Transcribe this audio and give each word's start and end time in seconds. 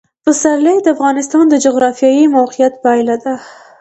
پسرلی 0.25 0.77
د 0.81 0.87
افغانستان 0.95 1.45
د 1.49 1.55
جغرافیایي 1.65 2.25
موقیعت 2.37 2.73
پایله 2.83 3.15
ده. 3.23 3.35